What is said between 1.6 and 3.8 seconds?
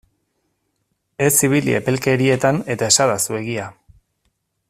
epelkerietan eta esadazu egia!